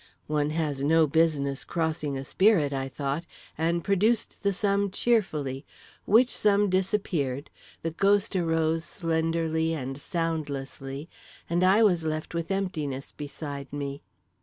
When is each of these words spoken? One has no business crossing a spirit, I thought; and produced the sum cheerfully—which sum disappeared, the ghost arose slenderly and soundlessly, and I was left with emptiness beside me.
One 0.25 0.49
has 0.49 0.81
no 0.81 1.05
business 1.05 1.63
crossing 1.63 2.17
a 2.17 2.25
spirit, 2.25 2.73
I 2.73 2.89
thought; 2.89 3.27
and 3.55 3.83
produced 3.83 4.41
the 4.41 4.51
sum 4.51 4.89
cheerfully—which 4.89 6.27
sum 6.27 6.71
disappeared, 6.71 7.51
the 7.83 7.91
ghost 7.91 8.35
arose 8.35 8.83
slenderly 8.83 9.75
and 9.75 9.95
soundlessly, 9.95 11.07
and 11.47 11.63
I 11.63 11.83
was 11.83 12.03
left 12.03 12.33
with 12.33 12.49
emptiness 12.49 13.11
beside 13.11 13.71
me. 13.71 14.01